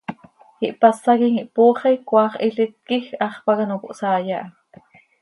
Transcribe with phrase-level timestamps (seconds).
[0.67, 4.43] Ihpásaquim ihpooxi, cmaax hilít quij hax pac ano cohsaai aha.